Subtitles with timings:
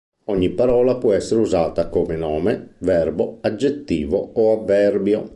[0.25, 5.29] Ogni parola può essere usata come nome, verbo, aggettivo o avverbio.